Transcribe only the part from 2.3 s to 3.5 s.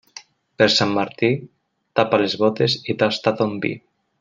bótes i tasta